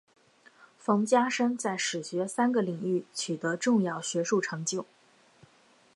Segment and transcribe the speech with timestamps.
[0.79, 4.87] 冯家升在史学三个领域取得重要学术成就。